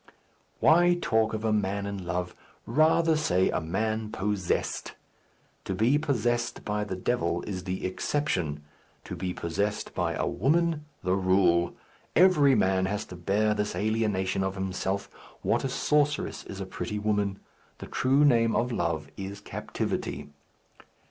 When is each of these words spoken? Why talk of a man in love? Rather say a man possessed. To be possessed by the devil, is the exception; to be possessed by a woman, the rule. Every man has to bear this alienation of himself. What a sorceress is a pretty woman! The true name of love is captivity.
Why 0.59 0.95
talk 0.99 1.35
of 1.35 1.45
a 1.45 1.53
man 1.53 1.85
in 1.85 2.07
love? 2.07 2.35
Rather 2.65 3.15
say 3.15 3.51
a 3.51 3.61
man 3.61 4.11
possessed. 4.11 4.93
To 5.65 5.75
be 5.75 5.99
possessed 5.99 6.65
by 6.65 6.83
the 6.85 6.95
devil, 6.95 7.43
is 7.43 7.65
the 7.65 7.85
exception; 7.85 8.63
to 9.03 9.15
be 9.15 9.31
possessed 9.31 9.93
by 9.93 10.13
a 10.13 10.25
woman, 10.25 10.85
the 11.03 11.13
rule. 11.13 11.75
Every 12.15 12.55
man 12.55 12.87
has 12.87 13.05
to 13.05 13.15
bear 13.15 13.53
this 13.53 13.75
alienation 13.75 14.43
of 14.43 14.55
himself. 14.55 15.07
What 15.43 15.63
a 15.63 15.69
sorceress 15.69 16.45
is 16.45 16.59
a 16.59 16.65
pretty 16.65 16.97
woman! 16.97 17.37
The 17.77 17.85
true 17.85 18.25
name 18.25 18.55
of 18.55 18.71
love 18.71 19.07
is 19.17 19.39
captivity. 19.39 20.29